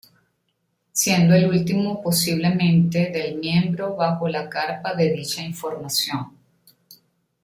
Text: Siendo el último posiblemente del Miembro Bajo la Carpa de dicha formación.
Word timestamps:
Siendo 0.91 1.35
el 1.35 1.45
último 1.47 2.01
posiblemente 2.01 3.11
del 3.11 3.35
Miembro 3.37 3.95
Bajo 3.95 4.27
la 4.27 4.49
Carpa 4.49 4.95
de 4.95 5.11
dicha 5.11 5.43
formación. 5.53 6.31